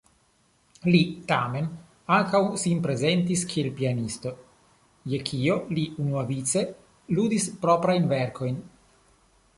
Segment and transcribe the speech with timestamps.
[0.93, 1.01] Li
[1.31, 1.67] tamen
[2.15, 4.33] ankaŭ sin prezentis kiel pianisto,
[5.13, 6.67] je kio li unuavice
[7.19, 8.63] ludis proprajn verkojn.